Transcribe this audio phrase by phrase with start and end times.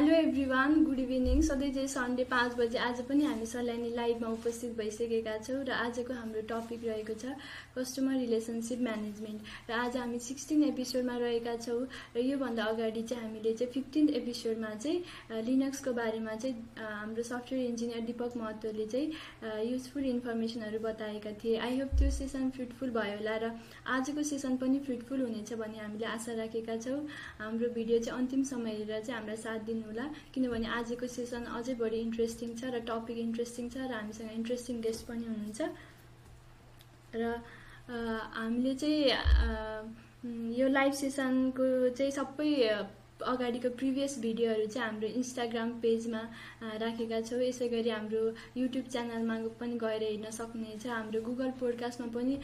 [0.00, 0.12] Hello
[0.50, 1.40] everyone good evening.
[1.44, 6.14] सधैँ चाहिँ Sunday पाँच बजे आज पनि हामी सल्यानी लाइभमा उपस्थित भइसकेका छौँ र आजको
[6.14, 7.34] हाम्रो टपिक रहेको छ
[7.76, 11.84] कस्टमर रिलेसनसिप म्यानेजमेन्ट र आज हामी सिक्सटिन एपिसोडमा रहेका छौँ
[12.16, 18.00] र योभन्दा अगाडि चाहिँ हामीले चाहिँ फिफ्टिन एपिसोडमा चाहिँ लिनक्सको बारेमा चाहिँ हाम्रो सफ्टवेयर इन्जिनियर
[18.08, 23.52] दिपक महतोले चाहिँ युजफुल इन्फर्मेसनहरू बताएका थिए। आई होप त्यो सेसन फ्रुटफुल भयो होला र
[23.98, 26.98] आजको सेसन पनि फ्रुटफुल हुनेछ भन्ने हामीले आशा राखेका छौँ।
[27.44, 32.54] हाम्रो भिडियो चाहिँ अन्तिमसम्म हेरेर चाहिँ हामीलाई साथ दिनुहोला किनभने आजको सेसन अझै बढी इन्ट्रेस्टिङ
[32.54, 35.60] छ र टपिक इन्ट्रेस्टिङ छ र हामीसँग इन्ट्रेस्टिङ गेस्ट पनि हुनुहुन्छ।
[37.14, 37.22] र
[37.90, 39.04] हामीले चाहिँ
[40.54, 41.66] यो लाइभ सेसनको
[41.98, 42.50] चाहिँ सबै
[43.26, 46.22] अगाडिको प्रिभियस भिडियोहरू चाहिँ हाम्रो इन्स्टाग्राम पेजमा
[46.82, 48.22] राखेका छौँ। यसै गरी हाम्रो
[48.56, 52.34] युट्युब च्यानलमा पनि गएर हेर्न सक्नुहुनेछ हाम्रो गुगल पोडकास्टमा पनि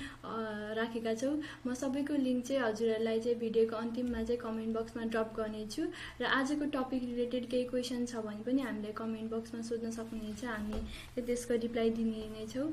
[0.81, 1.35] राखेका छौँ।
[1.67, 5.83] म सबैको लिङ्क चाहिँ हजुरहरूलाई चाहिँ भिडियोको अन्तिममा चाहिँ कमेन्ट बक्समा ड्रप गर्नेछु।
[6.21, 10.79] र आजको टपिक रिलेटेड केही क्वेसन छ भने पनि हामीलाई कमेन्ट बक्समा सोध्न सक्नुहुनेछ हामी
[11.27, 12.69] त्यसको रिप्लाई दिने नै छौँ।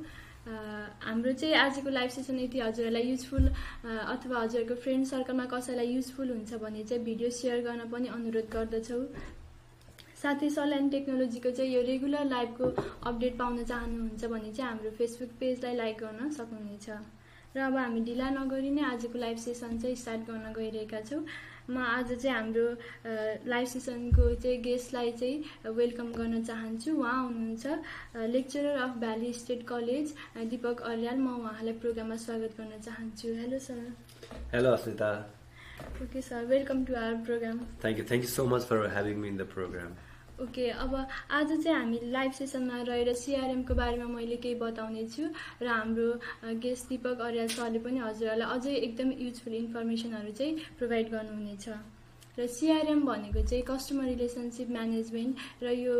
[0.45, 6.53] हाम्रो चाहिँ आजको लाइभ सेसन यदि हजुरहरूलाई युजफुल अथवा हजुरहरूको फ्रेन्ड सर्कलमा कसैलाई युजफुल हुन्छ
[6.63, 9.05] भने चाहिँ भिडियो सेयर गर्न पनि अनुरोध गर्दछौँ।
[10.21, 12.65] साथै सल्यान टेक्नोलोजीको चाहिँ यो रेगुलर लाइभको
[13.05, 16.89] अपडेट पाउन चाहनुहुन्छ भने चाहिँ हाम्रो फेसबुक पेजलाई लाइक गर्न सक्नुहुनेछ।
[17.55, 21.23] र अब हामी ढिला नगरी नै आजको लाइभ सेसन चाहिँ स्टार्ट गर्न गइरहेका छौँ।
[21.69, 22.67] म आज चाहिँ हाम्रो
[23.49, 27.65] लाइभ सेसनको चाहिँ गेस्टलाई चाहिँ वेलकम गर्न चाहन्छु। उहाँ हुनुहुन्छ
[28.29, 30.13] lecturer of valley state college
[30.49, 33.79] Dipak Aryal म उहाँलाई प्रोग्राममा स्वागत गर्न चाहन्छु। Hello sir
[34.53, 35.11] hello Asmita
[36.03, 39.27] okay sir welcome to our programme thank you thank you so much for having me
[39.27, 39.95] in the programme
[40.41, 40.95] okay अब
[41.31, 45.23] आज चाहिँ हामी लाइभ सेसनमा रहेर सिआरएमको बारेमा मैले केही बताउने छु
[45.61, 46.07] र हाम्रो
[46.59, 51.67] गेस्ट दिपक अर्याल सरले पनि हजुरहरूलाई अझै एकदम युजफुल इन्फर्मेसनहरू चाहिँ प्रोभाइड गर्नुहुनेछ।
[52.39, 55.95] र सिआरएम भनेको चाहिँ कस्टमर रिलेसनसिप म्यानेजमेन्ट र यो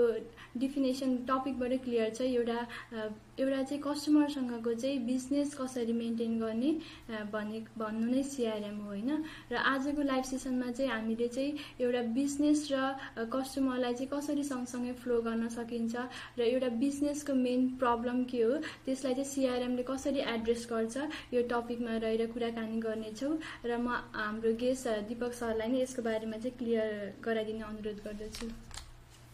[0.57, 2.59] डिफिनेसन टपिकबाटै क्लियर छ एउटा
[3.39, 6.71] एउटा चाहिँ कस्टमरसँगको चाहिँ बिजनेस कसरी मेन्टेन गर्ने
[7.33, 9.23] भन्ने भन्नु नै सिआरएम हो होइन?
[9.51, 15.21] र आजको लाइभ सेसनमा चाहिँ हामीले चाहिँ एउटा बिजनेस र कस्टमरलाई चाहिँ कसरी सँगसँगै फ्लो
[15.21, 15.95] गर्न सकिन्छ
[16.37, 21.97] र एउटा बिजनेसको मेन प्रब्लम के हो त्यसलाई चाहिँ सिआरएमले कसरी एड्रेस गर्छ यो टपिकमा
[22.05, 23.33] रहेर कुराकानी गर्नेछौँ
[23.65, 26.93] र म हाम्रो गेस्ट दिपक सरलाई नै यसको बारेमा चाहिँ क्लियर
[27.25, 28.62] गराइदिने अनुरोध गर्दछु।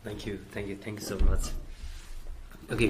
[0.03, 1.43] Thank you thank you thank you so much
[2.73, 2.87] okay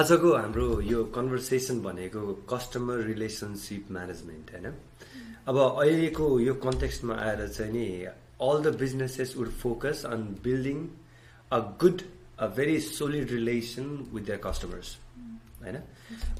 [0.00, 2.20] आजको हाम्रो यो कन्भर्सेसन भनेको
[2.52, 4.66] कस्टमर रिलेसनसिप म्यानेजमेन्ट होइन?
[5.48, 7.86] अब अहिलेको यो कन्टेक्स्टमा आएर चाहिँ नि
[8.48, 10.78] all the businesses would focus on building
[11.52, 12.02] a good
[12.38, 14.96] a very solid relation with the customers
[15.62, 15.76] होइन?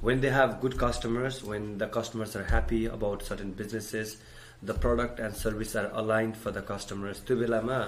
[0.05, 4.17] When they have good customers when the customers are happy about certain businesses
[4.65, 7.79] the product and service are aligned for the customers त्यो बेलामा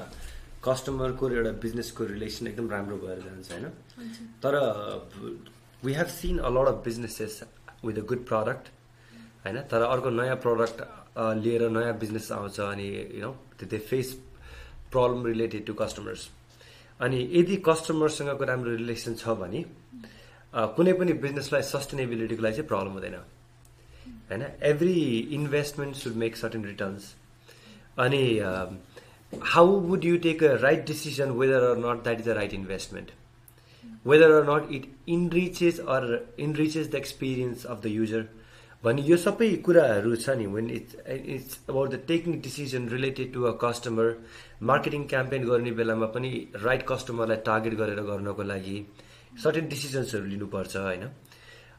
[0.66, 3.66] कस्टमरको र एउटा बिजनेसको relation एकदम राम्रो भएर जान्छ होइन?
[4.42, 4.54] तर
[5.84, 7.42] we have seen a lot of businesses
[7.84, 8.64] with a good product
[9.44, 9.56] होइन?
[9.70, 10.78] तर अर्को नयाँ प्रडक्ट
[11.44, 13.32] लिएर नयाँ बिजनेस आउँछ अनि you know
[13.64, 14.12] they face
[14.92, 16.28] problem related to customers
[17.00, 19.64] अनि यदि कस्टमरसँगको राम्रो रिलेसन छ भने
[20.76, 23.14] कुनै पनि बिजनेसलाई सस्टेनेबिलिटीको लागि चाहिँ प्रब्लम हुँदैन
[24.30, 24.42] होइन?
[24.62, 24.96] Every
[25.38, 27.14] investment should make certain returns
[27.98, 28.22] अनि
[29.40, 33.12] how would you take a right decision whether or not that is a right investment
[34.02, 38.24] whether or not it enriches or enriches the experience of the user
[38.84, 40.96] भने यो सबै कुराहरू छ नि when it's
[41.34, 44.10] it's about the taking decision related to a customer
[44.70, 46.32] marketing campaign गर्ने बेलामा पनि
[46.64, 48.74] right कस्टमरलाई टार्गेट गरेर गर्नको लागि
[49.44, 51.06] सर्टेन डिसिजन्सहरू लिनुपर्छ होइन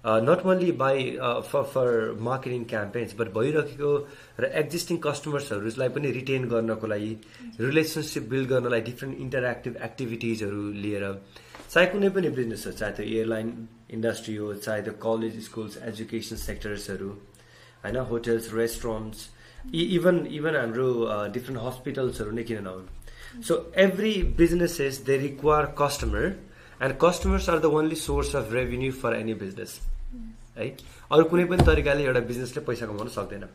[0.05, 1.05] not only by
[1.51, 1.88] for for
[2.25, 3.91] marketing campaigns but भइरहेको
[4.39, 7.13] र एक्जिस्टिङ कस्टमर्सहरूलाई पनि रिटेन गर्नको लागि
[7.59, 11.05] रिलेसनसिप बिल्ड गर्नलाई डिफ्रेन्ट इन्टरेक्टिभ एक्टिभिटिजहरू लिएर
[11.69, 13.49] चाहे कुनै पनि बिजनेस हो चाहे त्यो एयरलाइन
[13.97, 19.29] इन्डस्ट्री हो चाहे त्यो कलेज स्कुल्स एजुकेसन सेक्टर्सहरू होइन होटेल्स रेस्टुरेन्ट्स
[19.85, 20.87] इभन इभन हाम्रो
[21.33, 23.53] डिफ्रेन्ट हस्पिटल्सहरू नै किन नहुन्। So
[23.87, 26.25] every businesses they require customer
[26.81, 29.79] and customers are the only source of revenue for any business
[30.57, 30.67] है।
[31.11, 33.46] अरू कुनै पनि तरिकाले एउटा बिजनेसले पैसा कमाउन सक्दैन।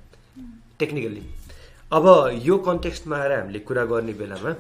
[0.78, 1.22] टेक्निकल्ली
[1.92, 2.06] अब
[2.44, 4.52] यो कन्टेक्स्टमा आएर हामीले कुरा गर्ने बेलामा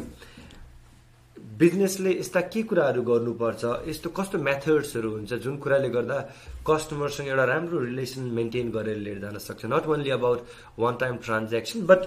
[1.60, 6.18] बिजनेसले यस्ता के कुराहरू गर्नुपर्छ यस्तो कस्तो मेथड्सहरू हुन्छ जुन कुराले गर्दा
[6.64, 10.40] कस्टमरसँग एउटा राम्रो रिलेसन मेन्टेन गरेर लिएर जान सक्छ। Not only about
[10.80, 12.00] one time transaction but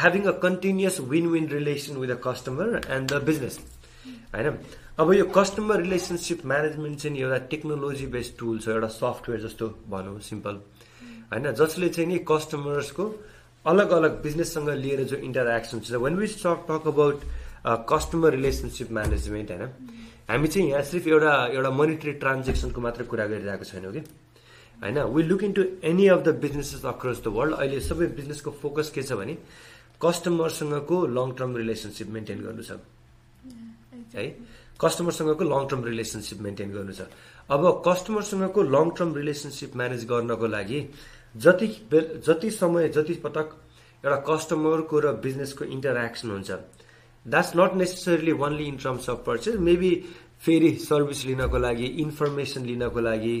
[0.00, 3.58] having a continuous win win relation with a customer and the business
[4.34, 4.48] होइन?
[5.00, 10.18] अब यो कस्टमर रिलेसनसिप म्यानेजमेन्ट चाहिँ एउटा टेक्नोलोजी बेस्ड टुल छ एउटा सफ्टवेयर जस्तो भनौँ
[10.20, 10.54] सिम्पल
[11.32, 13.04] होइन जसले चाहिँ नि कस्टमर्सको
[13.64, 17.18] अलग अलग बिजनेससँग लिएर जो इन्टरेक्सन छ when we talk talk about
[17.92, 19.64] customer relationship management होइन
[20.28, 24.04] हामी चाहिँ यहाँ सिर्फ एउटा एउटा मोनिटरी ट्रान्जेक्सनको मात्र कुरा गरिरहेको छैनौँ कि।
[24.84, 28.90] होइन we look into any of the businesses across the world अहिले सबै बिजनेसको फोकस
[28.94, 29.34] के छ भने
[30.04, 32.72] कस्टमरसँगको लङ टर्म रिलेसनसिप मेन्टेन गर्नु छ।
[34.14, 34.24] है?
[34.80, 37.06] कस्टमरसँगको लङ टर्म रिलेसनसिप मेन्टेन गर्नु छ।
[37.50, 40.80] अब कस्टमरसँगको लङ टर्म रिलेसनसिप म्यानेज गर्नको लागि
[41.34, 41.66] जति
[42.26, 43.48] जति समय जति पटक
[44.04, 46.50] एउटा कस्टमरको र बिजनेसको इन्टरेक्सन हुन्छ
[47.26, 49.92] that's not necessarily only in terms of purchase maybe
[50.42, 53.36] फेरि सर्भिस लिनको लागि इन्फर्मेसन लिनको लागि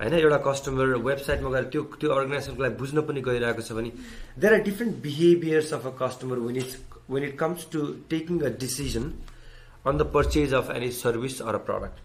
[0.00, 3.90] होइन एउटा कस्टमर वेबसाइटमा गएर त्यो त्यो अर्गनाइजेसनको लागि बुझ्न पनि गइरहेको छ भने
[4.38, 6.76] there are different behaviours of a customer when it's
[7.10, 7.80] when it comes to
[8.10, 9.10] taking a decision
[9.86, 11.98] on the purchase of any service or a product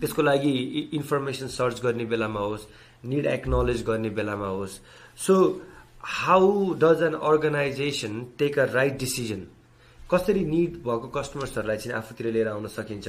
[0.00, 0.52] त्यसको लागि
[0.94, 2.66] इन्फर्मेसन सर्च गर्ने बेलामा होस्
[3.04, 4.78] निड एक्नोलेज गर्ने बेलामा होस्.
[5.18, 5.34] So
[6.04, 9.46] how does an organisation take a right decision
[10.10, 13.08] कसरी need भएको कस्टमर्सहरूलाई चाहिँ आफूतिर लिएर आउन सकिन्छ?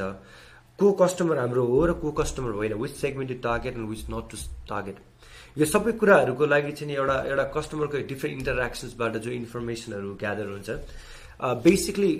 [0.79, 2.73] को कस्टमर हाम्रो हो र को कस्टमर होइन?
[2.81, 4.37] Which segment to target and which not to
[4.69, 4.97] target
[5.57, 10.69] यो सबै कुराहरूको लागि चाहिँ एउटा एउटा कस्टमरको डिफ्रेन्ट इन्टरेक्सन्सबाट जो इन्फर्मेसनहरू ग्यादर हुन्छ
[11.63, 12.11] बेसिकली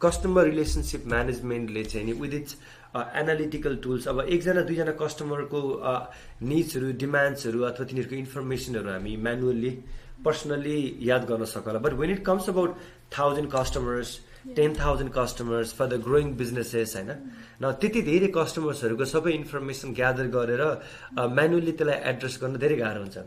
[0.00, 2.56] कस्टमर रिलेसनसिप म्यानेजमेन्टले चाहिँ नि विथ इट्स
[2.96, 5.60] एनालिटिकल टुल्स अब एकजना दुईजना कस्टमरको
[6.44, 9.70] निड्सहरू डिमान्ड्सहरू अथवा तिनीहरूको इन्फर्मेसनहरू हामी म्यानुअल्ली
[10.24, 10.78] पर्सनल्ली
[11.08, 12.76] याद गर्न सकला but when it comes about
[13.16, 14.10] thousand customers
[14.56, 17.10] ten thousand customers for the growing businesses होइन?
[17.62, 20.62] न त्यति धेरै कस्टमर्सहरूको सबै इन्फर्मेसन ग्यादर गरेर
[21.36, 23.18] म्यानुअली त्यसलाई एड्रेस गर्न धेरै गाह्रो हुन्छ।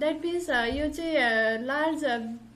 [0.00, 2.04] द्याट मिन्स यो चाहिँ लार्ज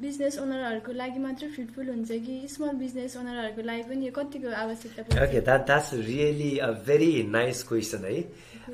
[0.00, 5.25] बिजनेस ओनरहरूको लागि मात्र फ्रुटफुल हुन्छ कि स्मल बिजनेस ओनरहरूको लागि पनि यो कतिको आवश्यकता
[5.25, 8.17] okay that that's really a very nice question है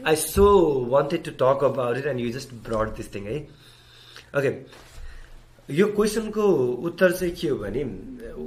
[0.06, 0.46] I so
[0.90, 3.38] wanted to talk about it and you just brought this thing है
[4.38, 4.50] ओके
[5.68, 6.44] यो क्वेसनको
[6.88, 7.82] उत्तर चाहिँ के हो भने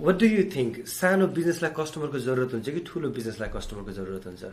[0.06, 4.44] वाट डु यु थिङ्क सानो बिजनेसलाई कस्टमरको जरुरत हुन्छ कि ठुलो बिजनेसलाई कस्टमरको जरुरत हुन्छ?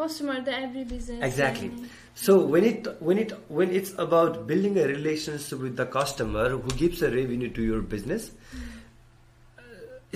[0.00, 1.70] Customer the every business exactly.
[2.24, 6.80] so when it when it when it's about building a relationship with the customer who
[6.82, 8.32] gives a revenue to your business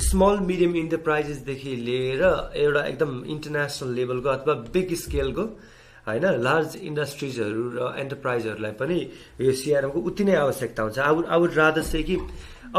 [0.01, 2.23] small medium इन्टरप्राइजेसदेखि लिएर
[2.57, 5.43] एउटा एकदम इन्टरनेसनल लेभलको अथवा बिग स्केलको
[6.07, 8.97] होइन लार्ज इन्डस्ट्रिजहरू र एन्टरप्राइजहरूलाई पनि
[9.41, 12.17] यो सिआरएमको उति नै आवश्यकता हुन्छ। I would I would rather say कि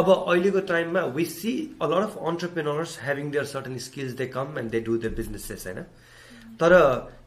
[0.02, 4.58] अब अहिलेको टाइममा we see a lot of entrepreneurs having their certain skills they come
[4.60, 5.86] and they do the businesses होइन
[6.60, 6.74] तर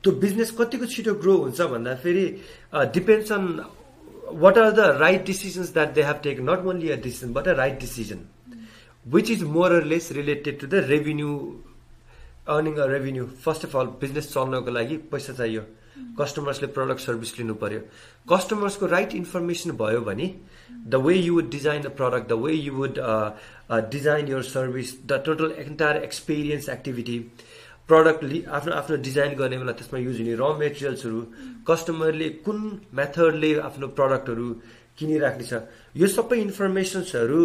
[0.02, 2.24] त्यो बिजनेस कतिको छिटो ग्रो हुन्छ भन्दा फेरि
[2.96, 3.44] depends on
[4.42, 7.52] what are the right decisions that they have take not only a decision but a
[7.62, 8.20] right decision
[9.06, 11.32] which is more less related to the revenue
[12.54, 15.62] earning a revenue first of all business चल्नको लागि पैसा चाहियो।
[16.20, 17.80] कस्टमर्सले product service लिनु पर्यो
[18.32, 20.26] कस्टमर्सको right information भयो भने
[20.92, 22.98] the way you would design the product the way you would
[23.92, 27.18] design your service the total entire experience activity
[27.88, 31.20] product लि आफ्नो आफ्नो डिजाइन गर्ने बेला त्यसमा युज हुने र मेटेरियल्सहरू
[31.68, 32.58] कस्टमरले कुन
[32.92, 34.46] मेथडले आफ्नो प्रडक्टहरू
[34.98, 35.60] किनिराख्ने छ
[35.94, 37.40] यो सबै इन्फर्मेसन्सहरू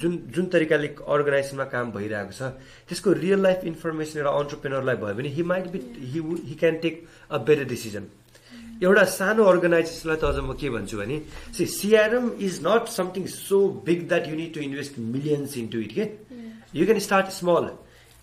[0.00, 2.50] जुन जुन तरिकाले अर्गनाइजेसनमा काम भइरहेको छ
[2.88, 6.94] त्यसको रियल लाइफ इन्फर्मेसन एउटा अन्टरप्रेनरलाई भयो भने he might be he he can take
[7.30, 8.04] a better decision
[8.82, 11.16] एउटा सानो अर्गनाइजेसनलाई त अझ म के भन्छु भने
[11.56, 15.92] C CRM is not something so big that you need to invest millions into it
[15.98, 16.04] के
[16.78, 17.68] you can start small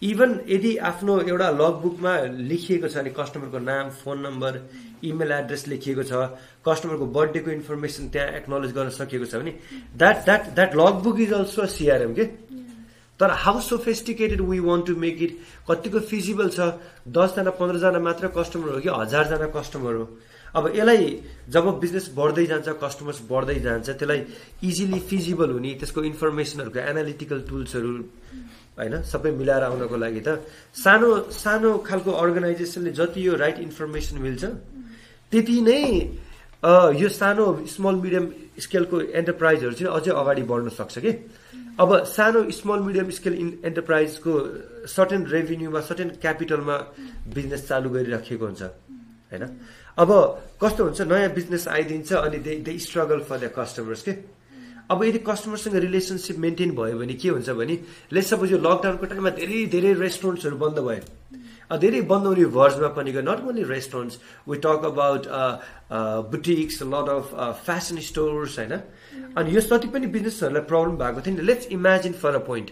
[0.02, 2.14] even यदि आफ्नो एउटा लगबुकमा
[2.50, 4.54] लेखिएको छ भने कस्टमरको नाम फोन नम्बर
[5.06, 6.14] इमेल एड्रेस लेखिएको छ
[6.66, 9.54] कस्टमरको बर्थडेको इन्फर्मेसन त्यहाँ एक्नोलेज गर्न सकिएको छ भने
[9.98, 12.26] that that that logbook is also CRM के
[13.20, 15.38] तर how sophisticated we want to make it
[15.70, 16.74] कतिको फिजिबल छ?
[17.06, 20.06] दसजना पन्ध्रजना मात्र कस्टमर हो कि हजारजना कस्टमर हो?
[20.56, 21.06] अब यसलाई
[21.54, 24.20] जब बिजनेस बढ्दै जान्छ कस्टमर्स बढ्दै जान्छ त्यसलाई
[24.70, 27.92] इजिली फिजिबल हुने त्यसको इन्फर्मेसनहरूको एनालिटिकल टुल्सहरू
[28.80, 30.30] होइन सबै मिलाएर आउनको लागि त
[30.84, 31.10] सानो
[31.44, 34.44] सानो खालको अर्गनाइजेसनले जति यो राइट इन्फर्मेसन मिल्छ
[35.32, 35.82] त्यति नै
[37.02, 38.26] यो सानो स्मल मिडियम
[38.64, 41.12] स्केलको एन्टरप्राइजहरू चाहिँ अझै अगाडि बढ्न सक्छ कि?
[41.82, 44.32] अब सानो स्मल मिडियम स्केल इन एन्टरप्राइजको
[44.96, 46.76] सर्टेन रेभिन्यूमा सर्टेन क्यापिटलमा
[47.36, 48.62] बिजनेस चालु गरिराखेको हुन्छ
[49.32, 49.44] होइन?
[49.98, 50.10] अब
[50.62, 54.14] कस्तो हुन्छ नयाँ बिजनेस आइदिन्छ अनि they they struggle for the customers के?
[54.92, 57.76] अब यदि कस्टमरसँग रिलेसनसिप मेन्टेन भयो भने के हुन्छ भने
[58.12, 63.12] लेट सपोज यो लकडाउनको टाइममा धेरै धेरै रेस्टुरेन्ट्सहरू बन्द भयो धेरै बन्द हुने भर्जमा पनि
[63.12, 65.28] गयो not only restaurants we talk about
[66.32, 67.28] boutiques lot of
[67.68, 68.74] fashion stores होइन?
[69.38, 72.72] अनि यो जति पनि बिजनेसहरूलाई प्रब्लम भएको थियो नि let's imagine for a point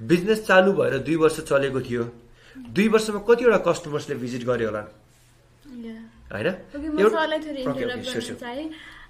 [0.00, 2.04] business चालु भएर दुई वर्ष चलेको थियो।
[2.56, 4.82] दुई वर्षमा कतिवटा कस्टमर्सले भिजिट गर्यो होला?
[6.30, 6.54] होइन?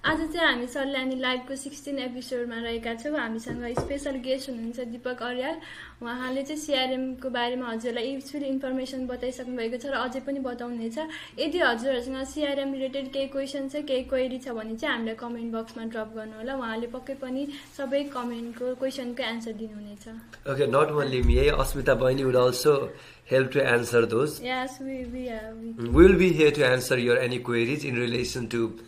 [0.05, 5.57] आज चाहिँ हामी सल्यानी लाइभको सिक्सटिन एपिसोडमा रहेका छौँ। हामीसँग स्पेसल गेस्ट हुनुहुन्छ दिपक अर्याल।
[6.02, 10.99] उहाँले चाहिँ सिआरएमको बारेमा हजुरलाई युजफुल इन्फर्मेसन बताइसक्नु भएको छ र अझै पनि बताउनेछ।
[11.43, 15.85] यदि हजुरहरूसँग सिआरएम रिलेटेड केही क्वेसन छ केही क्वेरी छ भने चाहिँ हामीलाई कमेन्ट बक्समा
[15.90, 17.43] ड्रप गर्नुहोला। उहाँले पक्कै पनि
[17.76, 20.07] सबै कमेन्टको क्वेसनको एन्सर दिनुहुनेछ।
[20.47, 22.90] Okay, not only me, eh, Asmita Baini would also
[23.26, 24.40] help to answer those.
[24.40, 28.49] Yes, we, we, uh, we We'll be here to answer your any queries in relation
[28.49, 28.78] to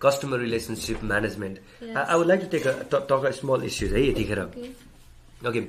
[0.00, 1.58] customer relationship management.
[1.80, 1.96] Yes.
[1.96, 4.40] I, I would like to take a talk, talk a small issues है यतिखेर.
[5.48, 5.60] Okay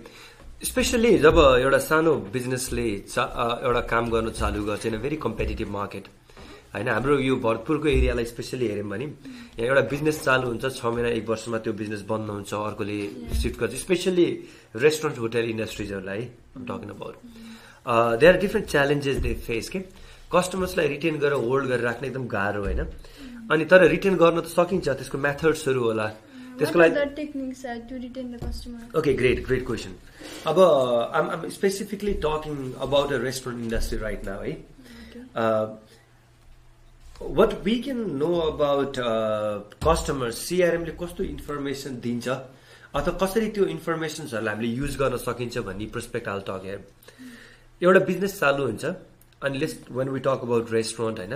[0.66, 3.24] specially जब एउटा सानो बिजनेसले चा
[3.68, 6.08] एउटा काम गर्नु चालु गर्छ in a very competitive market
[6.74, 6.88] होइन?
[6.88, 11.30] हाम्रो यो भरतपुरको एरियालाई स्पेसली हेऱ्यौँ भने यहाँ एउटा बिजनेस चालु हुन्छ छ महिना एक
[11.30, 13.00] वर्षमा त्यो बिजनेस बन्द हुन्छ अर्कोले
[13.42, 14.28] सिफ्ट गर्छ। Specially
[14.86, 16.22] restaurant hotel इन्डस्ट्रिजहरूलाई
[16.70, 17.16] talking about
[18.22, 19.80] they are different challenges they face के
[20.32, 22.82] कस्टमर्सलाई रिटेन गरेर होल्ड गरेर राख्न एकदम गाह्रो होइन?
[23.52, 26.08] अनि तर रिटर्न गर्न त सकिन्छ त्यसको मेथड्सहरू होला।
[26.60, 26.94] त्यसको लागि
[29.00, 29.94] ओके ग्रेट ग्रेट क्वेसन
[30.50, 30.58] अब
[31.58, 32.56] specifically talking
[33.28, 34.54] restaurant industry right now है
[37.40, 38.94] what we can know about
[39.88, 46.28] customers सिआरएमले कस्तो इन्फर्मेसन दिन्छ अथवा कसरी त्यो इन्फर्मेसन्सहरूलाई हामीले युज गर्न सकिन्छ भन्ने प्रोस्पेक्ट
[46.28, 46.50] हाल्छ
[47.82, 48.86] एउटा बिजनेस चालु हुन्छ
[49.42, 51.34] अनि less when we talk about restaurant होइन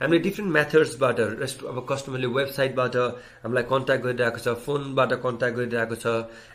[0.00, 2.96] हामीले डिफ्रेन्ट मेथड्सबाट रेस्ट अब कस्टमरले वेबसाइटबाट
[3.42, 6.12] हामीलाई कन्ट्याक्ट गरिरहेको छ फोनबाट कन्ट्याक्ट गरिरहेको छ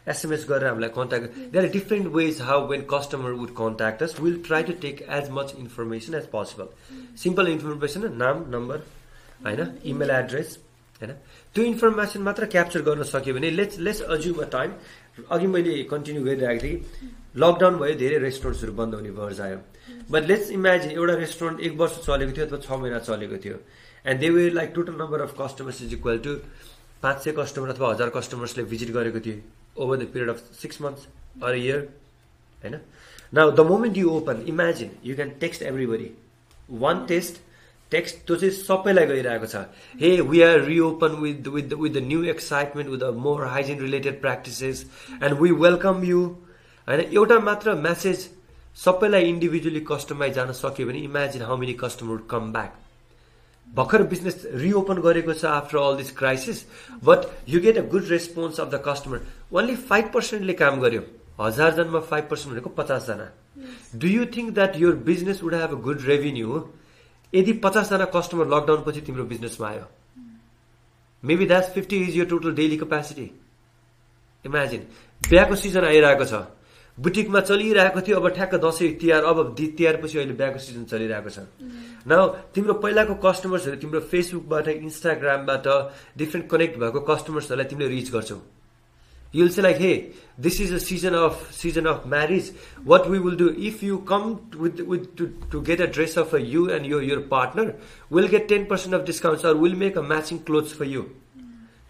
[0.07, 4.38] एसएमएस गरेर हामीलाई contact there are different ways how when customer would contact us will
[4.48, 6.69] try to take as much information as possible
[7.19, 8.86] simple information नाम नम्बर
[9.43, 10.57] होइन इमेल एड्रेस
[11.01, 11.13] होइन
[11.55, 14.72] त्यो इन्फर्मेसन मात्र क्याप्चर गर्न सक्यो भने let's let's assume a time
[15.29, 17.12] अघि मैले कन्टिन्यू गरिरहेको थिएँ
[17.43, 19.58] लकडाउन भयो धेरै रेस्टुरेन्ट्सहरू बन्द हुने भर्ज आयो
[20.12, 23.58] बट लेट्स इमेजिन एउटा रेस्टुरेन्ट एक वर्ष चलेको थियो अथवा छ महिना चलेको थियो।
[24.05, 26.36] And they way like total number of customers is equal to
[27.03, 31.08] पाँच सय कस्टमर अथवा हजार कस्टमर्सले भिजिट गरेको थियो over the period of six months
[31.43, 31.79] or year
[32.63, 32.79] होइन
[33.34, 36.12] now the moment you open imagine you can text everybody
[36.84, 37.41] one test
[37.91, 39.55] text त्यो चाहिँ सबैलाई गइरहेको छ।
[40.01, 44.21] Hey we are reopen with with with the new excitement with the more hygiene related
[44.21, 44.86] practices
[45.24, 46.21] and we welcome you
[46.88, 48.29] होइन एउटा मात्र message
[48.77, 52.79] सबैलाई individually customize जान सक्यो भने imagine how many customer would come back
[53.67, 56.63] भर्खर बिजनेस रिओपन गरेको छ after all this crisis
[57.03, 59.19] but you get a good response of the customer
[59.53, 61.01] only five पर्सेन्टले काम गर्यो।
[61.39, 63.27] हजारजनामा फाइभ पर्सेन्ट भनेको पचासजना
[63.95, 66.60] do you think that your business would have a good revenue
[67.33, 69.85] यदि पचासजना कस्टमर लकडाउन पछि तिम्रो बिजनेसमा आयो।
[71.23, 73.31] मेबी द्याट्स फिफ्टी इज यो टोटल डेली क्यापेसिटी
[74.45, 74.81] इमेजिन
[75.29, 76.33] बिहाको सिजन आइरहेको छ।
[77.00, 81.39] बुटिकमा चलिरहेको थियो अब ठ्याक्क दसैँ तिहार अब दि- तिहारपछि अहिले बिहाको सिजन चलिरहेको छ।
[82.07, 85.65] न तिम्रो पहिलाको कस्टमर्सहरू तिम्रो फेसबुकबाट इन्स्टाग्रामबाट
[86.17, 88.39] डिफ्रेन्ट कनेक्ट भएको कस्टमर्सहरूलाई तिमीले रिच गर्छौ।
[89.33, 92.50] you'll say like hey this is a season of season of marriage
[92.85, 94.28] what we will do if you come
[94.59, 97.75] with with to, to get a dress of a you and your your partner
[98.11, 101.04] we'll get 10% of discounts or we'll make a matching clothes for you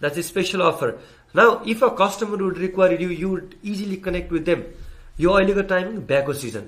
[0.01, 0.99] that's a special offer
[1.35, 4.67] now if a customer would require you you would easily connect with them
[5.21, 6.65] यो अहिलेको timing ब्याको season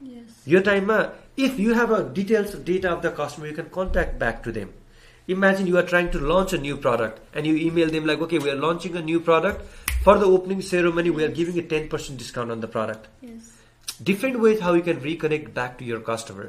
[0.00, 0.34] Yes.
[0.48, 0.96] यो टाइममा
[1.44, 4.68] if you have a details data of the customer you can contact back to them
[5.27, 8.49] You are trying to launch a new product and you email them like okay we
[8.49, 12.19] are launching a new product for the opening ceremony we are giving a ten percent
[12.19, 13.51] discount on the product Yes.
[14.03, 16.45] Different ways how you can reconnect back to your customer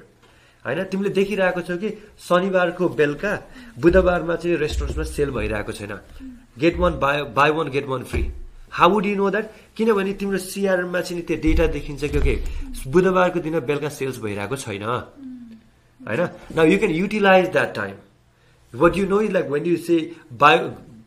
[0.64, 1.90] होइन तिमीले देखिरहेको छौ कि
[2.28, 3.32] शनिबारको बेलुका
[3.78, 5.92] बुधबारमा चाहिँ रेस्टुरेन्ट्समा sale भइरहेको छैन
[6.58, 8.22] get one buy buy one get one free
[8.78, 12.34] how would you know that किनभने तिम्रो सिआरएममा चाहिँ नि त्यो डेटा देखिन्छ कि ओके
[12.88, 16.22] बुधबारको दिन बेलुका सेल्स भइरहेको छैन होइन
[16.56, 17.94] न you can utilize that time
[18.82, 19.98] what you know is like when you say
[20.42, 20.54] buy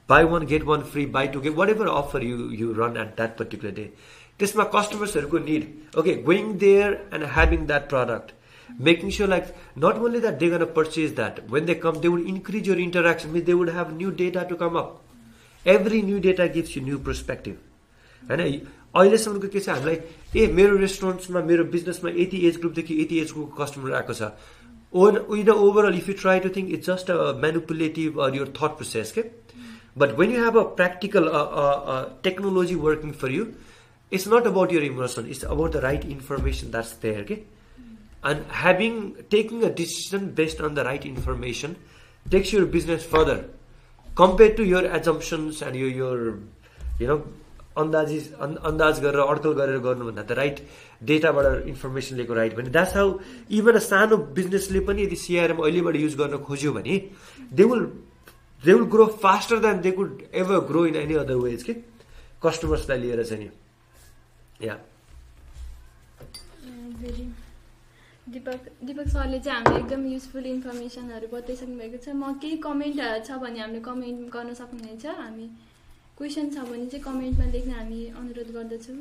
[0.09, 3.36] buy one get one free buy two get whatever offer you you run at that
[3.41, 3.89] particular day.
[4.39, 5.63] त्यसमा कस्टमर्सहरूको need
[6.00, 8.33] okay going there and having that product
[8.88, 9.45] making sure like
[9.86, 13.29] not only that they gonna purchase that when they come they would increase your interaction
[13.36, 16.97] with they would have new data to come up every new data gives you new
[17.07, 18.41] perspective होइन
[19.00, 19.97] अहिलेसम्मको के छ हामीलाई
[20.36, 24.31] ए मेरो रेस्टुरेन्ट्समा मेरो बिजनेसमा यति as ग्रुपदेखि यति एज ग्रुपको कस्टमर आएको छ।
[24.96, 28.77] On in overall, if you try to think it's just a manipulative or your thought
[28.77, 29.32] process, okay?
[29.96, 33.56] But when you have a practical uh, uh, uh, technology working for you,
[34.12, 37.44] it's not about your emotion, it's about the right information that's there, okay?
[38.24, 41.75] And having, taking a decision based on the right information
[42.29, 43.50] takes your business further
[44.15, 46.39] compared to your assumptions and your, your
[47.00, 47.24] you know,
[47.84, 50.57] अन्दाजी अन्- अन्दाज गरेर अड्कल गरेर गर्नुभन्दा त right
[51.03, 53.07] डेटाबाट information लिएको राइट भने द्याट्स हाउ
[53.57, 56.96] इभन अ सानो बिजनेसले पनि यदि सिआरएम अहिलेबाट युज गर्न खोज्यो भने
[57.53, 57.84] they will
[58.63, 61.74] they will grow faster than they could ever grow in any other ways के
[62.43, 64.77] कस्टमर्सलाई लिएर चाहिँ नि। या
[68.27, 73.38] दिपक दिपक सरले चाहिँ हामीलाई एकदम युजफुल इन्फर्मेसनहरू बताइसक्नु भएको छ। म केही कमेन्ट छ
[73.39, 75.48] भने हामीले कमेन्ट गर्न सक्नुहुनेछ हामी
[76.17, 79.00] क्वेसन छ भने चाहिँ कमेन्टमा लेख्न हामी अनुरोध गर्दछौँ।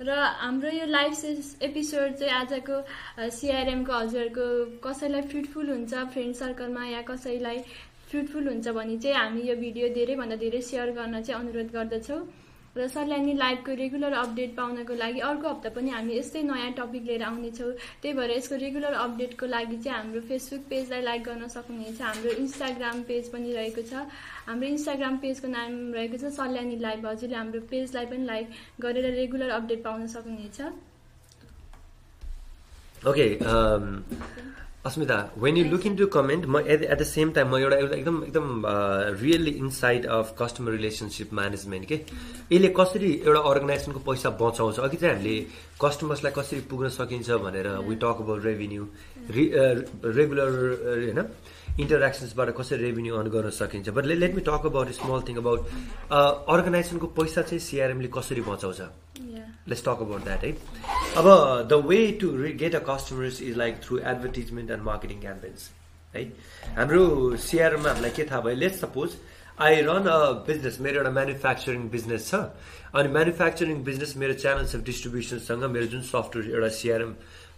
[0.00, 1.12] र हाम्रो यो लाइभ
[1.62, 2.76] एपिसोड चाहिँ आजको
[3.30, 4.46] सिआरएमको हजुरहरूको
[4.84, 7.58] कसैलाई फ्रुटफुल हुन्छ फ्रेन्ड सर्कलमा या कसैलाई
[8.08, 12.20] फ्रुटफुल हुन्छ भने चाहिँ हामी यो भिडियो धेरैभन्दा धेरै सेयर गर्न चाहिँ अनुरोध गर्दछौँ।
[12.76, 17.02] र सरलाई नि लाइभको रेगुलर अपडेट पाउनको लागि अर्को हप्ता पनि हामी यस्तै नयाँ टपिक
[17.06, 17.70] लिएर आउनेछौँ।
[18.02, 23.02] त्यही भएर यसको रेगुलर अपडेटको लागि चाहिँ हाम्रो फेसबुक पेजलाई लाइक गर्न सक्नुहुनेछ। हाम्रो इन्स्टाग्राम
[23.06, 23.92] पेज पनि रहेको छ।
[24.50, 28.46] हाम्रो इन्स्टाग्राम पेजको नाम रहेको छ सल्यानी लाइभ। हजुरले हाम्रो पेजलाई पनि लाइक
[28.82, 30.60] गरेर रेगुलर अपडेट पाउन सक्नुहुनेछ।
[33.06, 33.26] Okay
[34.86, 37.76] Asmita when you look in to comment म at at the same time म एउटा
[37.76, 38.62] एउटा एकदम एकदम
[39.20, 42.00] really inside of customer relationship management के
[42.52, 44.78] यसले कसरी एउटा अर्गनाइजेसनको पैसा बचाउँछ?
[44.78, 45.36] अघि चाहिँ हामीले
[45.80, 48.84] कस्टमर्सलाई कसरी पुग्न सकिन्छ भनेर we talk about revenue
[50.20, 50.52] regular
[50.84, 51.20] होइन?
[51.80, 53.88] इन्टरेक्सन्सबाट कसरी रेभिन्यू अर्न गर्न सकिन्छ?
[53.90, 55.60] But let me talk about small thing about
[56.54, 58.80] अर्गनाइजेसनको पैसा चाहिँ सिआरएमले कसरी बचाउँछ?
[59.68, 60.52] लेट्स टक अबाउट द्याट है
[61.18, 61.26] अब
[61.68, 62.28] the way to
[62.62, 65.70] get a customers is like through advertisement and marketing campaigns
[66.14, 66.22] है
[66.78, 67.02] हाम्रो
[67.42, 68.56] सिआरमा हामीलाई के थाहा भयो?
[68.62, 69.10] Let's suppose
[69.64, 72.34] I run a business मेरो एउटा म्यानुफ्याक्चरिङ बिजनेस छ
[72.94, 77.12] अनि म्यानुफ्याक्चरिङ बिजनेस मेरो च्यानल्स अफ डिस्ट्रिब्युसनसँग मेरो जुन सफ्टवेयर एउटा सिआरएम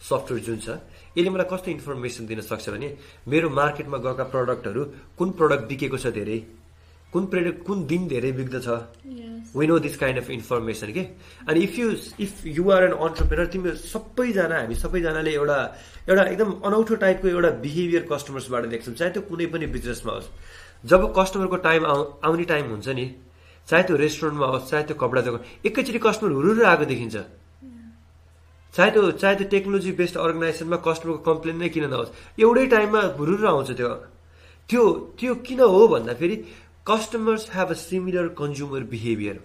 [0.09, 0.69] सफ्टवेयर जुन छ
[1.17, 2.89] यसले मलाई कस्तो इन्फर्मेसन दिन सक्छ भने
[3.29, 4.83] मेरो मार्केटमा गएका प्रडक्टहरू
[5.19, 6.39] कुन प्रडक्ट बिकेको छ धेरै
[7.13, 11.03] कुन प्रडक्ट कुन दिन धेरै बिक्दछ yes we know this kind of information के
[11.49, 11.87] अनि if you
[12.21, 15.59] if you are an entrepreneur तिमी सबैजना हामी सबैजनाले एउटा
[16.09, 20.29] एउटा एकदम अनौठो टाइपको एउटा बिहेभियर कस्टमर्सबाट देख्छौँ। चाहे त्यो कुनै पनि बिजनेसमा होस्।
[20.85, 23.07] जब कस्टमरको टाइम आउ आउने टाइम हुन्छ नि
[23.69, 27.17] चाहे त्यो रेस्टुरेन्टमा होस् चाहे त्यो कपडा दोकान एकैचोटि कस्टमर हुरुर आएको देखिन्छ।
[28.77, 33.47] चाहे त्यो चाहे त्यो टेक्नोलोजी बेस्ड अर्गनाइजेसनमा कस्टमरको कम्प्लेन नै किन नहोस् एउटै टाइममा हुरुर
[33.49, 33.91] आउँछ त्यो।
[34.71, 34.83] त्यो
[35.19, 36.37] त्यो किन हो भन्दाखेरि
[36.87, 39.37] customers have a similar consumer behaviour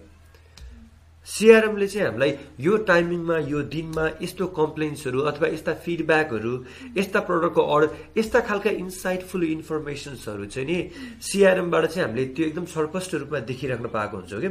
[1.26, 6.54] सिआरएमले चाहिँ हामीलाई यो टाइमिङमा यो दिनमा यस्तो कम्प्लेन्ट्सहरू अथवा यस्ता फिडब्याकहरू
[6.98, 10.78] यस्ता प्रडक्टको अर्डर यस्ता खालका इन्साइटफुल इन्फर्मेसन्सहरू चाहिँ नि
[11.22, 14.50] सिआरएमबाट चाहिँ हामीले त्यो एकदम स्पष्ट रूपमा देखिराख्न पाएको हुन्छ कि।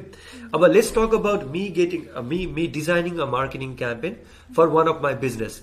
[0.55, 4.15] अब let's talk about me getting me me designing a marketing campaign
[4.55, 5.61] for one of my business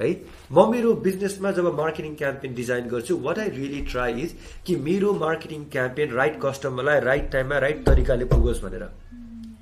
[0.00, 0.10] है?
[0.52, 4.34] म मेरो बिजनेसमा जब मार्केटिङ क्याम्पेन डिजाइन गर्छु what I really try is
[4.66, 8.88] कि मेरो मार्केटिङ क्याम्पेन राइट कस्टमरलाई राइट टाइममा राइट तरिकाले पुगोस् भनेर।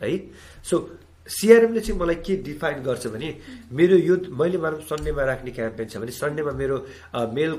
[0.02, 0.16] है?
[0.64, 0.77] सो
[1.27, 3.29] सिआरएमले चाहिँ मलाई के डिफाइन गर्छ भने
[3.72, 6.77] मेरो यो मैले मानव सन्डेमा राख्ने क्याम्पेन छ भने सन्डेमा मेरो
[7.33, 7.53] मेल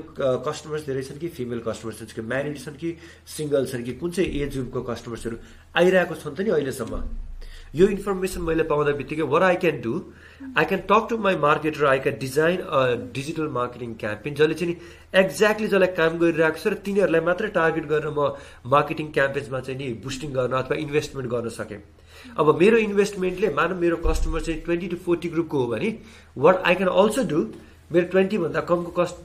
[0.46, 2.90] कस्टमर्स धेरै छन् कि फिमेल कस्टमर्स छन् कि म्यारिड छन् कि
[3.26, 5.36] सिङ्गल छन् कि कुन चाहिँ एज ग्रुपको कस्टमर्सहरू
[5.82, 7.02] आइरहेको छन् त नि अहिलेसम्म।
[7.74, 9.94] यो इन्फर्मेसन मैले पाउँदा बित्तिकै where I can do
[10.58, 14.76] I can talk to my marketer I can design a digital marketing campaign जसले चाहिँ
[15.22, 18.30] एक्ज्याक्टली जसलाई काम गरिरहेको छ र तिनीहरूलाई मात्रै टार्गेट गरेर म
[18.70, 21.82] मार्केटिङ क्याम्पेन्समा चाहिँ नि बुस्टिङ गर्न अथवा इन्भेस्टमेन्ट गर्न सकेँ।
[22.38, 25.88] अब मेरो इन्भेस्टमेन्टले मानव मेरो कस्टमर चाहिँ ट्वेन्टी टु फोर्टी ग्रुपको हो भने
[26.36, 27.40] what I can also do
[27.92, 29.16] मेरो ट्वेन्टीभन्दा कमको कस्ट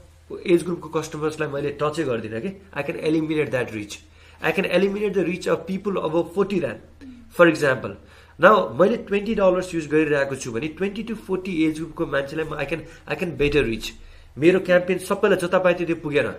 [0.46, 2.50] एज ग्रुपको कस्टमर्सलाई मैले टचै गर्दिनँ कि?
[2.76, 3.98] I can eliminate that reach
[4.42, 7.96] I can eliminate the reach of people अब फोर्टी ऱ्यान्ड फर इक्जाम्पल
[8.38, 12.54] न मैले ट्वेन्टी डलर्स युज गरिरहेको छु भने ट्वेन्टी टु फोर्टी एज ग्रुपको मान्छेलाई म
[12.62, 13.92] I can I can better reach
[14.36, 16.32] मेरो क्याम्पेन सबैलाई जता पाए त्यो पुगेन।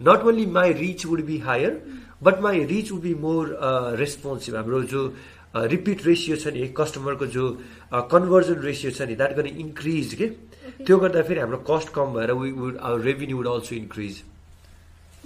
[0.00, 1.72] Not only my reach would be higher
[2.22, 3.44] but my reach would be more
[3.98, 5.02] responsive हाम्रो जो
[5.54, 7.44] रिपिट रेसियो छ नि कस्टमरको जो
[8.12, 10.26] कन्भर्जन रेसियो छ नि द्याट गर्ने इन्क्रिज के
[10.86, 14.22] त्यो गर्दाखेरि हाम्रो कस्ट कम भएर we would our revenue would also increase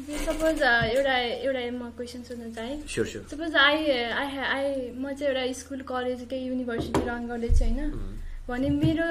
[0.00, 2.76] suppose एउटा एउटा म क्वेसन सोध्न चाहेँ।
[3.30, 7.78] सपोज आई आई आई म चाहिँ एउटा स्कुल कलेज केही युनिभर्सिटी रन गर्दैछु होइन?
[8.48, 9.08] भने मेरो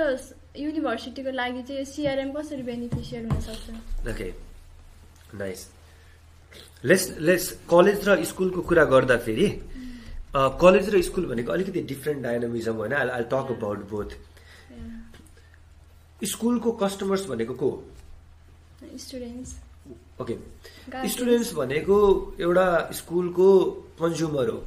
[0.59, 3.69] युनिभर्सिटीको लागि चाहिँ सिआरएम कसरी बेनिफिसियल हुनसक्छ?
[4.09, 4.27] Okay
[5.37, 5.67] nice
[6.83, 9.47] let's let's college र स्कुलको कुरा गर्दाखेरि
[10.33, 12.93] कलेज र स्कुल भनेको अलिकति डिफ्रेन्ट डाइनामिजम होइन?
[12.93, 14.09] I I talk about both
[16.25, 17.69] स्कुलको कस्टमर्स भनेको को?
[18.97, 19.55] Students
[20.21, 20.35] okay.
[21.09, 21.97] स्टुडेन्ट्स भनेको
[22.39, 23.49] एउटा स्कुलको
[23.99, 24.63] कन्ज्युमर हो।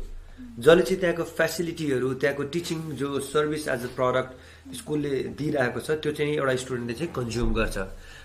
[0.59, 6.12] जसले चाहिँ त्यहाँको फेसिलिटीहरू त्यहाँको टिचिङ जो सर्भिस एज अ प्रडक्ट स्कुलले दिइरहेको छ त्यो
[6.12, 7.77] चाहिँ एउटा स्टुडेन्टले चाहिँ कन्ज्युम गर्छ।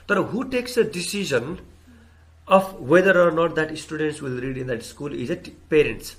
[0.09, 1.57] तर who takes a decision
[2.47, 5.37] of whether or not that students will read in that school is a
[5.69, 6.15] parents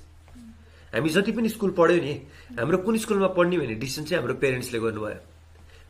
[0.93, 2.13] हामी जति पनि स्कुल पढ्यौँ नि
[2.59, 5.19] हाम्रो कुन स्कुलमा पढ्ने भन्ने डिसिजन चाहिँ हाम्रो पेरेन्ट्सले गर्नुभयो।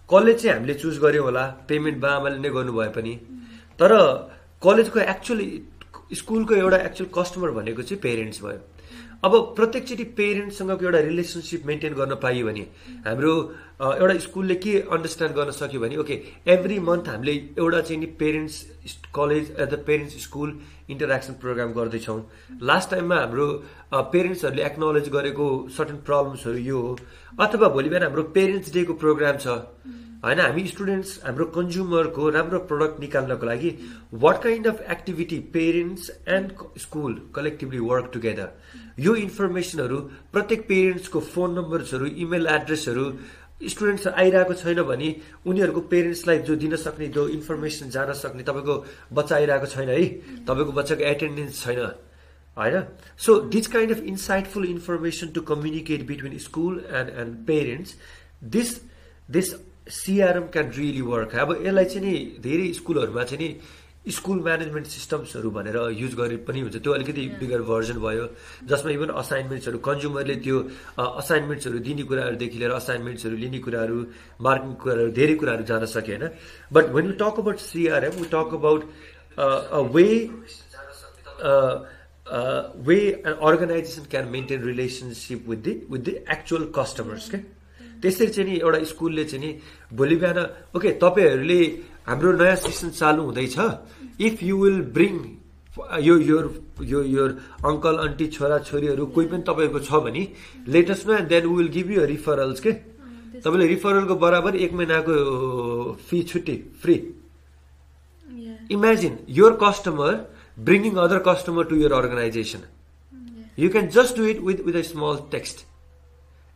[0.09, 3.13] कलेज चाहिँ हामीले चुज गऱ्यौँ होला पेमेन्ट बा आमाले नै गर्नुभयो पनि।
[3.79, 3.91] तर
[4.61, 5.47] कलेजको एक्चुअली
[6.19, 8.59] स्कुलको एउटा एक्चुअल कस्टमर भनेको चाहिँ पेरेन्ट्स भयो।
[9.19, 12.63] अब प्रत्येकचोटि पेरेन्ट्ससँगको एउटा रिलेसनसिप मेन्टेन गर्न पाइयो भने
[13.07, 13.31] हाम्रो
[13.83, 16.15] एउटा स्कुलले के अन्डरस्ट्यान्ड गर्न सक्यो भने ओके
[16.55, 18.55] एभ्री मन्थ हामीले एउटा चाहिँ नि parents
[19.15, 20.49] college at the parents school
[20.89, 22.19] interaction program गर्दैछौँ।
[22.69, 23.47] लास्ट टाइममा हाम्रो
[24.13, 25.47] पेरेन्ट्सहरूले एक्नोलेज गरेको
[25.77, 26.97] सर्टन प्रब्लम्सहरू यो हो
[27.39, 29.47] अथवा भोलि बिहान हाम्रो पेरेन्ट्स डेको प्रोग्राम छ।
[30.23, 33.69] होइन हामी स्टुडेन्ट्स हाम्रो कन्ज्युमरको राम्रो प्रडक्ट निकाल्नको लागि
[34.23, 38.49] what kind of activity parents and school collectively work together
[39.05, 39.97] यो इन्फर्मेसनहरू
[40.33, 43.05] प्रत्येक पेरेन्ट्सको फोन नम्बर्सहरू इमेल एड्रेसहरू
[43.61, 45.09] स्टुडेन्ट्स आइरहेको छैन भने
[45.45, 48.75] उनीहरूको पेरेन्ट्सलाई जो दिन सक्ने जो इन्फर्मेसन जान सक्ने तपाईँको
[49.13, 50.03] बच्चा आइरहेको छैन है।
[50.45, 51.79] तपाईँको बच्चाको एटेन्डेन्स छैन।
[52.57, 52.83] होइन?
[53.17, 57.95] So this kind of insightful information to communicate between school and and parents
[58.43, 58.69] this
[59.29, 59.55] this
[59.89, 63.59] CRM can really work अब यसलाई चाहिँ नि धेरै स्कुलहरूमा चाहिँ नि
[64.11, 68.25] स्कुल म्यानेजमेन्ट सिस्टम्सहरू भनेर युज गरे पनि हुन्छ। त्यो अलिकति बिगर भर्जन भयो।
[68.69, 70.57] जसमा इभन असाइनमेन्ट्सहरू कन्ज्युमरले त्यो
[71.21, 73.97] असाइनमेन्ट्सहरू दिने कुराहरूदेखि लिएर असाइनमेन्ट्सहरू लिने कुराहरू
[74.41, 76.25] मार्किङ कुराहरू धेरै कुराहरू जान सके होइन?
[76.73, 78.81] But when you talk about CRM we talk about
[79.37, 80.07] a way
[82.87, 87.37] way an organization can maintain relationship with the with the actual customers के
[88.01, 89.51] त्यसरी चाहिँ नि एउटा स्कुलले चाहिँ नि
[89.97, 90.37] भोलि बिहान
[90.77, 91.61] ओके तपाईँहरूले
[92.09, 93.57] हाम्रो नयाँ सिस्टम चालु हुँदैछ।
[94.27, 95.15] इफ यु विल ब्रिङ
[96.01, 97.25] यो
[97.69, 100.23] अङ्कल आन्टी छोरा छोरीहरू कोही पनि तपाईँको छ भने
[100.67, 102.71] लेटेस्टमा and then will give you referrals के
[103.43, 105.13] तपाईँले रिफरलको बराबर एक महिनाको
[106.09, 106.95] फी छुट्टी free
[108.75, 110.13] imagine your customer
[110.57, 112.63] bringing other customer to your organization
[113.57, 115.65] you can just do it with with small text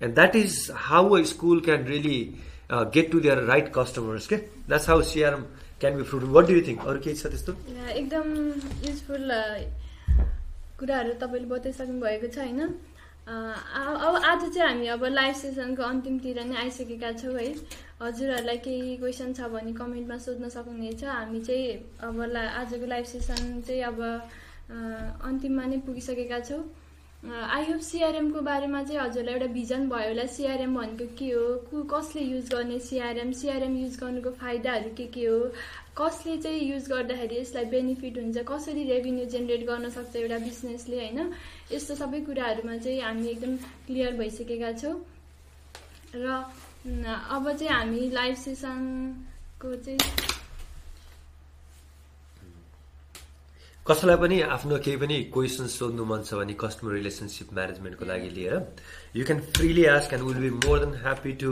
[0.02, 2.20] and that is how a school can really
[2.74, 2.84] uh,
[3.14, 4.26] to their right customers.
[4.28, 4.42] Okay?
[4.68, 5.44] That's how CRM
[5.80, 6.34] can be fruitful.
[6.38, 6.80] What do you think?
[6.90, 7.54] अरू केही छ त्यस्तो
[8.02, 8.28] एकदम
[8.88, 9.32] useful
[10.80, 12.62] कुराहरू तपाईँले बताइसक्नु भएको छ होइन
[13.24, 17.48] आ- अब आज चाहिँ हामी अब लाइभ सेसनको अन्तिमतिर नै आइसकेका छौँ है
[18.04, 21.68] हजुरहरूलाई केही क्वेसन छ भने कमेन्टमा सोध्न सक्नुहुनेछ हामी चाहिँ
[22.08, 24.76] अब ला आजको लाइभ सेसन चाहिँ अब अ,
[25.30, 26.62] अन्तिममा नै पुगिसकेका छौँ
[27.24, 31.84] आई होप सिआरएमको बारेमा चाहिँ हजुरलाई एउटा भिजन भयो होला। सिआरएम भनेको के हो?
[31.92, 35.40] कसले युज गर्ने सिआरएम सिआरएम युज गर्नुको फाइदाहरू के के हो?
[35.98, 38.38] कसले चाहिँ युज गर्दाखेरि यसलाई बेनिफिट हुन्छ?
[38.48, 41.32] कसरी रेभिन्यू जेनेरेट गर्न सक्छ एउटा बिजनेसले होइन?
[41.72, 43.56] यस्तो सबै कुराहरूमा चाहिँ हामी एकदम
[43.88, 44.96] क्लियर भइसकेका छौँ।
[46.16, 46.44] र
[47.32, 50.00] अब चाहिँ हामी लाइभ सेसनको चाहिँ
[53.86, 58.54] कसैलाई पनि आफ्नो केही पनि क्वेसन सोध्नु मन छ भने कस्टमर रिलेसनसिप म्यानेजमेन्टको लागि लिएर
[59.16, 61.52] you can freely ask and will be more than happy to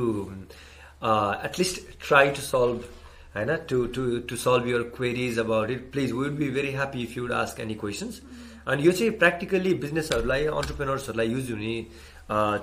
[1.47, 2.85] at least try to solve
[3.35, 7.17] होइन to to to solve your queries about it please will be very happy if
[7.17, 8.21] you'd ask any questions
[8.67, 11.75] अनि यो चाहिँ practically बिजनेसहरूलाई अन्टरप्रेनर्सहरूलाई use हुने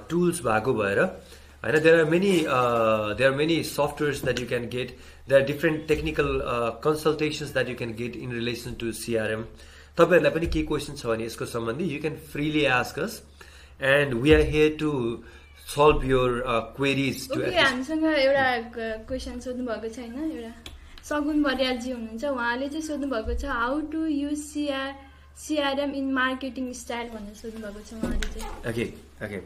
[0.08, 4.96] tools भएको भएर होइन there are many there are many softwares that you can get
[5.28, 6.28] there are different technical
[6.84, 9.42] consultations that you can get in relation to CRM
[9.98, 13.20] तपाईँहरूलाई पनि के क्वेसन छ भने यसको सम्बन्धी you can freely ask us
[13.80, 14.92] and we are here to
[15.68, 16.42] solve your
[16.76, 18.46] queries to okay हामीसँग एउटा
[19.08, 20.76] question सोध्नु भएको छ होइन एउटा
[21.08, 24.94] सगुन बरियालजी हुनुहुन्छ उहाँले चाहिँ सोध्नु भएको छ how to use CR
[25.44, 28.88] CRM in marketing style भनेर सोध्नु भएको छ उहाँले चाहिँ Okay,
[29.22, 29.42] okay.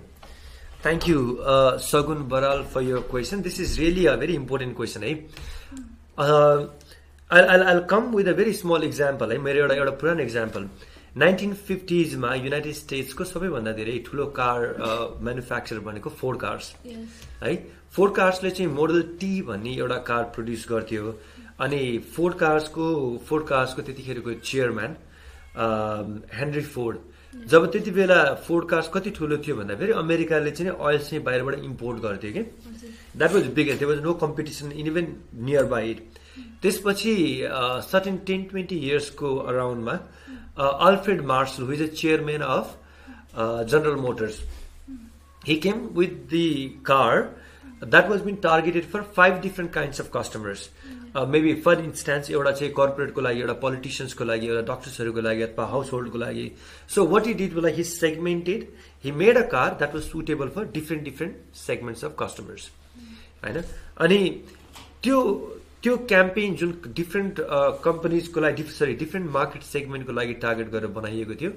[0.82, 3.42] Thank you, uh, Sagun Baral, for your question.
[3.42, 5.04] This is really a very important question.
[6.22, 6.66] Uh,
[7.30, 9.30] I'll, I'll, I'll come with a very small example.
[9.32, 10.68] है मेरो एउटा एउटा पुरानो इक्जाम्पल
[11.18, 14.58] नाइन्टिन फिफ्टिजमा युनाइटेड स्टेट्सको सबैभन्दा धेरै ठुलो कार
[15.28, 16.72] म्यानुफ्याक्चर भनेको फोर्ड कार्स
[17.42, 17.54] है?
[17.96, 21.04] फोर्ड कार्सले चाहिँ मोडल टी भन्ने एउटा कार प्रड्युस गर्थ्यो.
[21.60, 21.82] अनि
[22.14, 22.86] फोर्ड कार्सको
[23.28, 24.96] फोर्ड कार्सको त्यतिखेरको चेयरम्यान
[26.38, 26.96] हेनरी फोर्ड
[27.34, 32.02] जब त्यति बेला फोर्ड कार्स कति ठुलो थियो भन्दाखेरि अमेरिकाले चाहिँ अयल चाहिँ बाहिरबाट इम्पोर्ट
[32.02, 32.42] गर्थ्यो कि?
[33.16, 35.06] That was big there was no competition in even
[35.44, 36.00] near by it
[36.62, 37.14] त्यसपछि
[37.90, 39.98] सर्टेन टेन ट्वेन्टी इयर्सको अराउन्डमा
[40.88, 42.76] Alfred Marshall who is a chairman of
[43.70, 44.40] General Motors
[45.44, 47.30] he came with the car
[47.80, 50.68] that was being targeted for five different kinds of customers.
[51.14, 55.92] Maybe for instance, एउटा चाहिँ कर्पोरेटको लागि एउटा पोलिटिसियन्सको लागि एउटा डक्टर्सहरूको लागि अथवा हाउस
[55.92, 56.50] होल्डको लागि.
[56.88, 58.66] So what he did like he segmented
[59.04, 62.70] he made a car that was suitable for different different segments of customers
[63.44, 63.62] होइन
[64.00, 64.18] अनि
[65.02, 65.20] त्यो
[65.82, 67.40] त्यो क्याम्पेन जुन डिफ्रेन्ट
[67.84, 71.50] कम्पनीजको लागि सरी डिफ्रेन्ट मार्केट सेगमेन्टको लागि टार्गेट गरेर बनाइएको थियो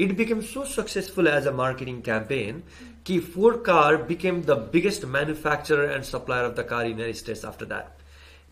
[0.00, 2.62] it became so successful as a marketing campaign
[3.06, 7.44] कि Ford car became the biggest manufacturer and supplier of the car in United States
[7.52, 7.95] after that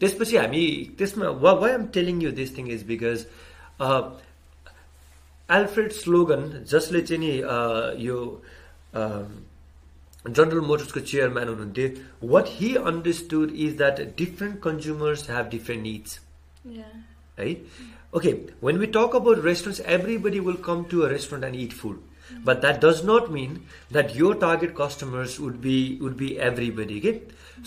[0.04, 0.64] त्यसपछि हामी
[0.98, 3.26] त्यसमा why am telling you this thing is because
[5.48, 7.58] Alfred slogan जसले चाहिँ नि uh,
[7.98, 8.18] यो
[10.24, 16.18] General मोटर्सको chairman हुनुहुन्थ्यो what he understood is that different consumers have different needs
[16.76, 16.86] या
[17.38, 17.50] है
[18.18, 18.32] okay
[18.64, 22.00] when we talk about restaurants everybody will come to a restaurant and eat food
[22.46, 23.56] but that does not mean
[23.92, 27.12] that यो target customers would be would be everybody के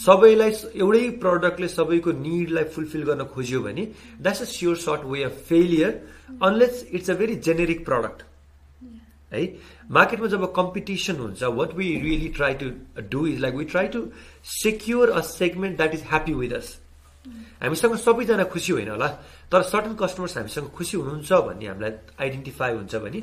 [0.06, 3.86] सबैलाई एउटै प्रडक्टले सबैको निडलाई fulfil गर्न खोज्यो भने
[4.22, 6.02] that's a sure short way of failure
[6.44, 8.24] unless it's a very generic product
[9.32, 9.46] है
[9.92, 12.70] मार्केटमा जब कम्पिटिसन हुन्छ what we really try to
[13.12, 14.04] do is like we try to
[14.58, 16.78] secure a segment that is happy with us
[17.62, 19.08] हामीसँग सबैजना खुसी होइन होला।
[19.52, 23.22] तर सर्टन कस्टमर्स हामीसँग खुसी हुनुहुन्छ भन्ने हामीलाई आइडेन्टिफाई हुन्छ भने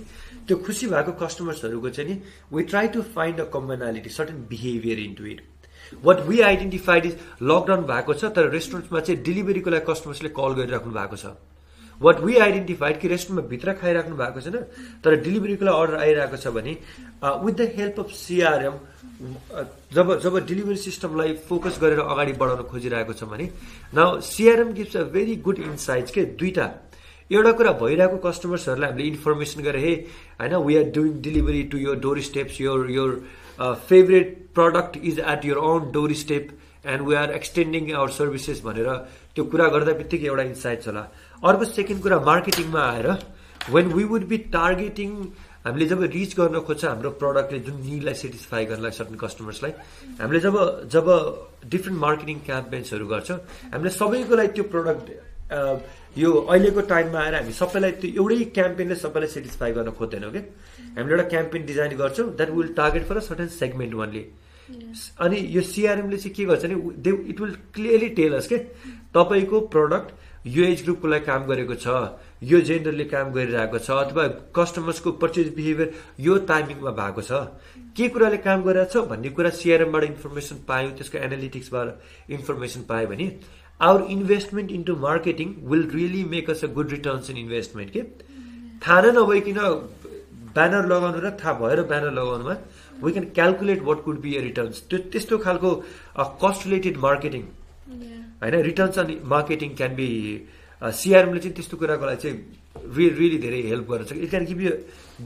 [0.48, 2.20] त्यो खुसी भएको कस्टमर्सहरूको चाहिँ नि
[2.52, 5.42] we try to find a commonality certain behaviour in to it
[6.04, 10.92] what we identified is lockdown भएको छ तर रेस्टुरेन्टमा चाहिँ डेलिभरीको लागि कस्टमर्सले कल गरिराख्नु
[10.92, 11.36] भएको छ।
[12.02, 14.56] वाट वी आइडेन्टिफाइड कि रेस्टुरेन्टमा भित्र खाइराख्नु भएको छैन
[15.04, 16.72] तर डेलिभरीको लागि अर्डर आइरहेको छ भने
[17.44, 18.76] with the help of CRM
[19.94, 23.50] जब जब डेलिभरी सिस्टमलाई फोकस गरेर अगाडि बढाउन खोजिरहेको छ भने
[23.94, 26.24] न CRM gives a very good insights के?
[26.40, 26.66] दुईटा।
[27.30, 29.94] एउटा कुरा भइरहेको कस्टमर्सहरूलाई हामीले इन्फर्मेसन गरेर हे
[30.40, 33.10] होइन we are doing delivery to your door steps your your
[33.88, 36.50] favourite product is at your own door step
[36.86, 38.88] and we are extending our services भनेर
[39.34, 41.08] त्यो कुरा गर्दा बित्तिकै एउटा इन्साइट्स होला।
[41.42, 43.08] अर्को सेकेन्ड कुरा मार्केटिङमा आएर
[43.70, 45.10] when we would be targeting
[45.64, 49.72] हामीले जब रिच गर्न खोज्छ हाम्रो प्रडक्टले जुन निडलाई सेटिस्फाई गर्नलाई सर्टन कस्टमर्सलाई
[50.20, 50.56] हामीले जब
[50.94, 51.06] जब
[51.70, 53.38] डिफ्रेन्ट मार्केटिङ क्याम्पेन्सहरू गर्छौँ
[53.72, 55.06] हामीले सबैको लागि त्यो प्रडक्ट
[56.18, 60.42] यो अहिलेको टाइममा आएर हामी सबैलाई त्यो एउटै क्याम्पेनले सबैलाई सेटिस्फाई गर्न खोज्दैनौँ कि
[60.96, 64.22] हामीले एउटा क्याम्पेन डिजाइन गर्छौँ that will target for a certain segment वानले
[65.20, 68.58] अनि यो सिआरएमले चाहिँ के गर्छ भने they it will clearly tailors के
[69.14, 70.12] तपाईँको प्रडक्ट
[70.44, 71.86] यो एज ग्रुपको लागि काम गरेको छ
[72.44, 74.26] यो जेन्डरले काम गरिरहेको छ अथवा
[74.56, 75.88] कस्टमर्सको पर्चेज बिहेभियर
[76.20, 77.32] यो टाइमिङमा भएको छ।
[77.96, 83.30] के कुराले काम गरिरहेको छ भन्ने कुरा सिआरएमबाट इन्फर्मेसन पायौँ त्यसको एनालिटिक्सबाट इन्फर्मेसन पायो भने
[83.80, 88.02] our investment into marketing will really make us a good returns in investment के?
[88.82, 89.58] थाहा नै नभइकन
[90.54, 92.54] ब्यानर लगाउनु र थाहा भएर banner लगाउनुमा
[93.02, 95.70] we can calculate what could be a returns त्यो त्यस्तो खालको
[96.44, 97.42] कस्ट रिलेटेड मार्केटिङ
[98.44, 100.08] होइन रिटर्न्स अनि मार्केटिङ क्यान बी
[100.82, 102.36] सिआरएमले चाहिँ त्यस्तो कुराको लागि चाहिँ
[102.96, 104.72] रि रियली धेरै हेल्प गर्छ it can give you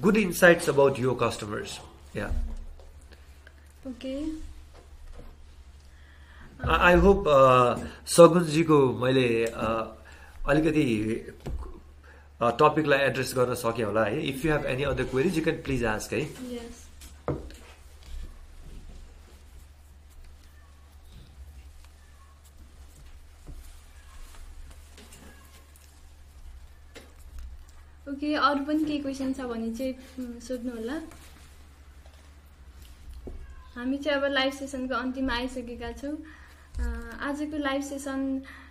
[0.00, 1.78] good insights about यो कस्टमर्स
[2.16, 2.28] या
[3.88, 4.14] ओके
[6.80, 7.24] आई होप
[8.16, 9.84] सगुनजीको मैले uh,
[10.48, 10.84] अलिकति
[12.40, 14.20] टपिकलाई एड्रेस गर्न सकेँ होला है.
[14.28, 16.22] If you have any other queries you can please ask है?
[28.08, 30.96] ओके अरू पनि केही क्वेसन छ भने चाहिँ सोध्नु होला।
[33.74, 36.16] हामी चाहिँ अब लाइभ सेसनको अन्तिममा आइसकेका छौँ।
[37.28, 38.20] आजको लाइभ सेसन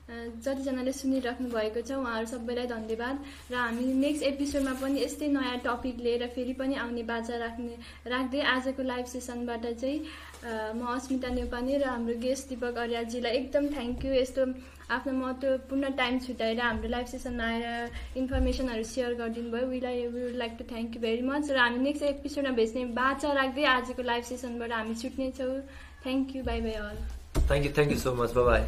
[0.07, 3.15] जतिजनाले सुनिराख्नु भएको छ उहाँहरू सबैलाई धन्यवाद।
[3.51, 7.75] र हामी नेक्स्ट एपिसोडमा पनि यस्तै नयाँ टपिक लिएर फेरि पनि आउने बाचा राख्ने
[8.07, 9.99] राख्दै आजको लाइभ सेसनबाट चाहिँ
[10.79, 14.45] म अस्मिता नेपानी र हाम्रो गेस्ट दिपक अर्यालजीलाई एकदम थ्याङ्क यू यस्तो
[14.95, 19.67] आफ्नो महत्त्वपूर्ण टाइम छुट्याएर हाम्रो लाइभ सेसनमा आएर इन्फर्मेसनहरू सेयर गरिदिनु भयो.
[19.67, 23.65] Villi would like to thank you very much र हामी नेक्स्ट एपिसोडमा भेट्ने बाचा राख्दै
[23.75, 25.61] आजको लाइभ सेसनबाट हामी छुट्नेछौँ.
[26.03, 26.97] Thank you bye bye all
[27.37, 28.61] thank you thank you so much bye